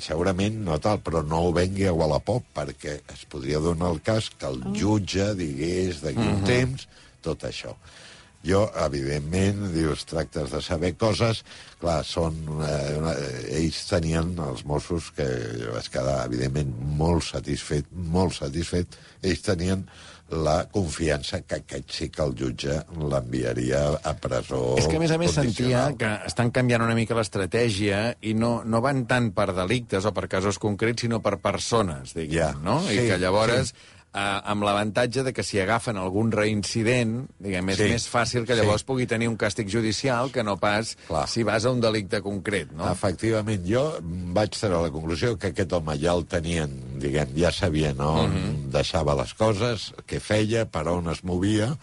segurament 0.00 0.56
no 0.64 0.78
tal, 0.80 1.02
però 1.04 1.20
no 1.28 1.42
ho 1.44 1.52
vengui 1.54 1.84
a 1.86 1.92
Wallapop, 1.92 2.48
perquè 2.56 2.96
es 3.12 3.26
podria 3.28 3.60
donar 3.60 3.92
el 3.92 4.00
cas 4.06 4.30
que 4.32 4.48
el 4.48 4.64
jutge 4.80 5.28
digués 5.36 6.00
d'aquí 6.02 6.24
un 6.24 6.42
temps 6.48 6.88
tot 7.26 7.44
això. 7.44 7.76
Jo, 8.46 8.64
evidentment, 8.84 9.64
dius, 9.74 10.04
tractes 10.06 10.52
de 10.54 10.62
saber 10.62 10.92
coses, 11.00 11.42
clar, 11.82 12.00
són... 12.06 12.38
Eh, 12.62 12.96
una, 13.00 13.14
ells 13.58 13.80
tenien, 13.90 14.34
els 14.46 14.62
Mossos, 14.68 15.10
que 15.16 15.26
jo 15.60 15.74
vaig 15.74 15.88
quedar, 15.90 16.20
evidentment, 16.28 16.70
molt 17.00 17.26
satisfet, 17.26 17.90
molt 17.90 18.38
satisfet, 18.38 18.94
ells 19.26 19.42
tenien 19.46 19.82
la 20.30 20.64
confiança 20.72 21.40
que 21.46 21.60
aquest 21.60 21.92
sí 21.94 22.08
que 22.10 22.24
el 22.24 22.32
jutge 22.34 22.80
l'enviaria 22.98 23.82
a 24.02 24.14
presó 24.18 24.74
És 24.80 24.88
que, 24.90 24.98
a 24.98 25.02
més 25.02 25.12
a 25.14 25.18
més, 25.22 25.34
sentia 25.36 25.84
que 25.98 26.08
estan 26.26 26.50
canviant 26.54 26.82
una 26.82 26.96
mica 26.98 27.14
l'estratègia 27.14 28.00
i 28.26 28.34
no, 28.34 28.64
no 28.66 28.80
van 28.82 29.04
tant 29.06 29.30
per 29.36 29.52
delictes 29.54 30.06
o 30.06 30.10
per 30.16 30.26
casos 30.32 30.58
concrets, 30.58 31.06
sinó 31.06 31.20
per 31.22 31.36
persones, 31.42 32.16
diguem, 32.16 32.34
Ja, 32.36 32.50
no? 32.58 32.80
I 32.90 32.98
sí, 32.98 33.06
que 33.06 33.20
llavors, 33.22 33.70
sí. 33.70 33.94
Eh, 34.16 34.50
amb 34.50 34.64
l'avantatge 34.64 35.22
de 35.26 35.32
que 35.36 35.44
si 35.44 35.60
agafen 35.60 35.98
algun 36.00 36.32
reincident, 36.32 37.26
diguem, 37.38 37.68
és 37.74 37.76
Sí, 37.82 37.88
més 37.92 38.06
fàcil 38.08 38.46
que 38.48 38.54
sí. 38.56 38.60
llavors 38.62 38.82
pugui 38.88 39.06
tenir 39.06 39.28
un 39.28 39.36
càstig 39.36 39.68
judicial 39.68 40.32
que 40.32 40.42
no 40.46 40.56
pas 40.56 40.94
Clar. 41.06 41.26
si 41.28 41.44
vas 41.44 41.64
a 41.68 41.70
un 41.74 41.80
delicte 41.84 42.22
concret, 42.24 42.72
no? 42.72 42.88
Efectivament, 42.90 43.62
jo 43.68 43.84
vaig 44.34 44.56
treure 44.56 44.82
la 44.88 44.94
conclusió 44.94 45.36
que 45.38 45.52
aquest 45.52 45.72
home 45.76 45.98
ja 46.00 46.16
el 46.16 46.24
tenien, 46.26 46.72
diguem, 46.98 47.36
ja 47.36 47.52
sabien 47.52 48.00
on 48.00 48.34
deixava 48.72 49.14
les 49.20 49.34
coses, 49.36 49.92
què 50.08 50.18
feia, 50.20 50.64
per 50.66 50.86
on 50.88 51.12
es 51.12 51.22
movia, 51.24 51.74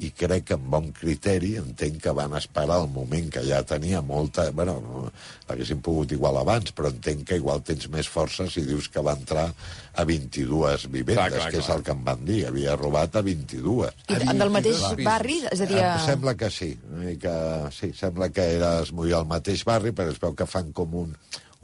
i 0.00 0.08
crec 0.16 0.46
que 0.48 0.56
amb 0.56 0.68
bon 0.72 0.86
criteri 0.96 1.50
entenc 1.60 1.98
que 2.06 2.12
van 2.16 2.32
esperar 2.38 2.78
el 2.82 2.88
moment 2.92 3.26
que 3.34 3.42
ja 3.44 3.58
tenia 3.68 4.00
molta... 4.00 4.46
Bueno, 4.56 4.78
no, 4.80 5.02
l'haguessin 5.48 5.82
pogut 5.84 6.12
igual 6.16 6.38
abans, 6.40 6.72
però 6.76 6.88
entenc 6.88 7.26
que 7.28 7.36
igual 7.40 7.60
tens 7.66 7.84
més 7.92 8.08
força 8.08 8.46
si 8.48 8.62
dius 8.64 8.88
que 8.88 9.02
va 9.04 9.12
entrar 9.18 9.48
a 9.50 10.04
22 10.08 10.86
vivendes, 10.88 11.18
Clar, 11.20 11.28
clar, 11.34 11.50
que 11.52 11.60
és 11.60 11.66
clar. 11.68 11.76
el 11.76 11.84
que 11.84 11.92
em 11.96 12.04
van 12.06 12.24
dir. 12.24 12.38
Havia 12.48 12.76
robat 12.78 13.18
a 13.20 13.24
22. 13.26 13.92
I 14.14 14.38
del 14.40 14.54
mateix 14.54 14.80
barri? 15.04 15.40
És 15.50 15.60
a 15.66 15.68
dir, 15.68 15.78
Em 15.82 15.90
a... 15.90 16.00
sembla 16.06 16.36
que 16.40 16.48
sí. 16.54 16.70
I 17.12 17.18
que, 17.20 17.36
sí, 17.76 17.92
sembla 17.98 18.30
que 18.32 18.46
era 18.56 18.72
es 18.86 18.94
movia 18.96 19.20
al 19.20 19.28
mateix 19.28 19.66
barri, 19.68 19.92
però 19.92 20.14
es 20.14 20.22
veu 20.22 20.32
que 20.38 20.48
fan 20.48 20.72
com 20.72 20.96
un, 21.04 21.12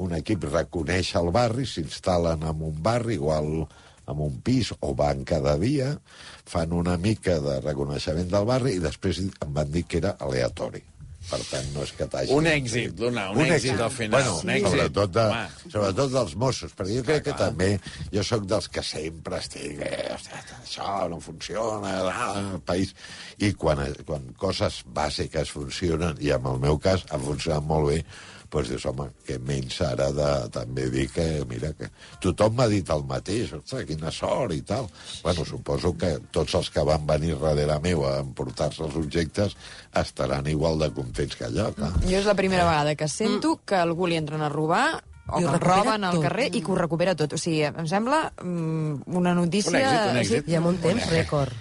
un 0.04 0.12
equip 0.18 0.44
reconeix 0.50 1.14
el 1.16 1.32
barri, 1.32 1.64
s'instal·len 1.64 2.44
en 2.44 2.64
un 2.68 2.76
barri, 2.84 3.16
igual 3.16 3.64
en 4.06 4.20
un 4.26 4.40
pis, 4.46 4.72
o 4.80 4.94
van 4.94 5.24
cada 5.26 5.56
dia, 5.58 5.92
fan 6.46 6.72
una 6.72 6.96
mica 6.96 7.40
de 7.42 7.60
reconeixement 7.64 8.28
del 8.30 8.44
barri 8.48 8.76
i 8.76 8.82
després 8.82 9.22
em 9.26 9.56
van 9.56 9.72
dir 9.72 9.84
que 9.86 9.98
era 10.02 10.16
aleatori. 10.20 10.82
Per 11.26 11.40
tant, 11.42 11.64
no 11.74 11.82
és 11.82 11.90
que 11.90 12.06
t'hagi... 12.06 12.30
Un 12.30 12.46
èxit, 12.46 13.00
Luna, 13.02 13.24
un 13.34 13.48
èxit 13.50 13.80
al 13.82 13.90
final, 13.90 14.12
Bueno, 14.20 14.34
un 14.44 14.50
èxit. 14.54 14.68
sobretot, 14.70 15.10
de, 15.16 15.24
Home. 15.26 15.72
sobretot 15.72 16.12
dels 16.12 16.34
Mossos, 16.38 16.76
perquè 16.78 17.00
jo 17.00 17.02
crec 17.08 17.24
que 17.24 17.32
clar. 17.34 17.48
també 17.48 17.70
jo 18.12 18.22
sóc 18.28 18.46
dels 18.46 18.68
que 18.70 18.84
sempre 18.86 19.40
estic 19.42 19.80
eh, 19.82 20.14
això 20.60 21.08
no 21.10 21.18
funciona 21.18 21.96
ah, 22.12 22.28
el 22.54 22.62
país 22.62 22.94
i 23.42 23.50
quan, 23.58 23.82
quan 24.06 24.30
coses 24.38 24.84
bàsiques 24.86 25.50
funcionen 25.50 26.14
i 26.22 26.30
en 26.30 26.46
el 26.46 26.62
meu 26.62 26.78
cas 26.78 27.02
han 27.10 27.26
funcionat 27.26 27.66
molt 27.66 27.90
bé 27.90 27.98
doncs 28.52 28.70
dius, 28.72 28.86
home, 28.90 29.08
que 29.26 29.38
menys 29.38 29.80
ara 29.86 30.10
de 30.14 30.30
també 30.54 30.86
dir 30.92 31.06
que, 31.12 31.26
mira, 31.48 31.72
que 31.78 31.90
tothom 32.22 32.56
m'ha 32.58 32.68
dit 32.72 32.90
el 32.92 33.04
mateix, 33.08 33.52
ostres, 33.58 33.86
quina 33.88 34.12
sort 34.14 34.54
i 34.56 34.62
tal. 34.66 34.88
Bueno, 35.24 35.44
suposo 35.48 35.94
que 35.98 36.16
tots 36.34 36.56
els 36.60 36.70
que 36.70 36.84
van 36.86 37.06
venir 37.08 37.36
darrere 37.40 37.80
meu 37.82 38.06
a 38.06 38.16
emportar-se 38.22 38.84
els 38.86 38.96
objectes 38.98 39.56
estaran 39.96 40.46
igual 40.50 40.78
de 40.82 40.92
contents 40.94 41.36
que 41.36 41.48
allò, 41.48 41.72
clar. 41.76 41.92
Jo 42.06 42.22
és 42.22 42.28
la 42.28 42.38
primera 42.38 42.68
vegada 42.68 42.96
que 42.96 43.08
sento 43.10 43.58
que 43.64 43.78
algú 43.80 44.08
li 44.08 44.18
entren 44.20 44.44
a 44.44 44.52
robar 44.52 44.86
o 45.28 45.40
I 45.40 45.44
que 45.44 45.50
el 45.50 45.60
roben 45.60 46.04
al 46.04 46.14
tot. 46.14 46.22
carrer 46.22 46.46
i 46.54 46.60
que 46.62 46.70
ho 46.70 46.76
recupera 46.78 47.14
tot. 47.18 47.32
O 47.34 47.38
sigui, 47.38 47.64
em 47.66 47.86
sembla 47.90 48.32
mm, 48.42 49.02
una 49.18 49.32
notícia... 49.34 49.72
Un 49.72 49.80
èxit, 49.82 50.10
un 50.12 50.20
èxit. 50.22 50.48
I 50.52 50.54
amb 50.60 50.66
un 50.70 50.76
temps 50.78 51.08
rècord. 51.10 51.52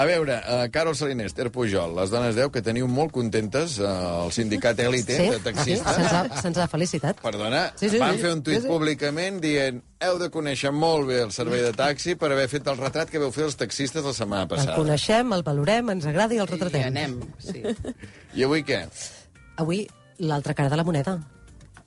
A 0.00 0.04
veure, 0.08 0.38
uh, 0.40 0.70
Carol 0.72 0.94
Saliner, 0.96 1.26
Esther 1.28 1.50
Pujol, 1.52 1.92
les 1.98 2.08
dones 2.14 2.34
10 2.38 2.48
que 2.54 2.62
teniu 2.64 2.86
molt 2.88 3.12
contentes, 3.12 3.76
uh, 3.82 4.24
el 4.24 4.32
sindicat 4.32 4.78
Elite 4.80 5.16
Sí, 5.18 5.26
de 5.28 5.36
sí, 5.36 5.44
taxistes. 5.44 5.94
se'ns 5.98 6.12
ha, 6.16 6.22
se'ns 6.40 6.58
ha 6.62 6.68
felicitat. 6.72 7.20
Perdona, 7.20 7.72
Sí, 7.76 7.90
sí, 7.90 7.98
van 7.98 8.14
sí. 8.16 8.22
fer 8.22 8.32
un 8.32 8.42
tuit 8.46 8.56
Sí, 8.56 8.62
sí. 8.62 8.68
públicament 8.70 9.40
dient 9.42 9.82
heu 10.00 10.16
de 10.18 10.30
conèixer 10.32 10.70
molt 10.72 11.08
bé 11.10 11.18
el 11.26 11.32
servei 11.36 11.60
de 11.66 11.72
taxi 11.76 12.14
per 12.16 12.30
haver 12.32 12.46
fet 12.48 12.66
el 12.72 12.78
retrat 12.78 13.10
que 13.10 13.18
veu 13.20 13.32
fer 13.34 13.44
els 13.50 13.56
taxistes 13.60 14.02
la 14.06 14.14
setmana 14.16 14.46
El 14.46 14.48
passada. 14.54 14.76
coneixem, 14.78 15.32
el 15.36 15.42
valorem, 15.44 15.90
ens 15.90 16.06
agrada 16.06 16.32
i 16.34 16.38
el 16.40 16.48
I 16.48 16.52
retratem. 16.54 16.86
anem, 16.88 17.20
sí. 17.38 17.60
I 18.38 18.44
avui 18.48 18.62
què? 18.64 18.86
Avui, 19.60 19.82
l'altra 20.18 20.54
cara 20.54 20.70
de 20.72 20.76
la 20.80 20.84
moneda. 20.84 21.18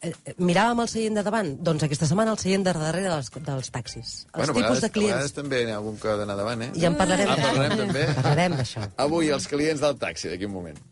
Eh, 0.04 0.34
Miràvem 0.44 0.82
el 0.84 0.90
seient 0.92 1.16
de 1.16 1.24
davant? 1.24 1.54
Doncs 1.64 1.86
aquesta 1.88 2.08
setmana 2.10 2.34
el 2.36 2.40
seient 2.42 2.66
de 2.68 2.74
darrere 2.76 3.08
dels, 3.08 3.30
dels 3.48 3.72
taxis. 3.72 4.10
Els 4.26 4.40
bueno, 4.42 4.56
tipus 4.58 4.64
vegades, 4.64 4.82
de 4.84 4.90
a 4.90 4.92
vegades 4.92 4.92
clients... 4.98 5.36
també 5.38 5.62
n'hi 5.64 5.72
ha 5.76 5.78
algun 5.80 6.00
que 6.02 6.12
ha 6.12 6.18
d'anar 6.20 6.36
davant, 6.42 6.66
eh? 6.68 6.72
Ja 6.76 6.90
en 6.92 6.98
parlarem 7.00 7.32
Ah, 7.32 7.38
parlarem 7.40 7.78
també? 7.86 8.04
Parlarem 8.18 8.58
d'això. 8.60 8.84
Avui 9.08 9.32
els 9.38 9.48
clients 9.48 9.86
del 9.86 9.96
taxi, 10.04 10.28
d'aquí 10.34 10.50
un 10.52 10.56
moment. 10.58 10.84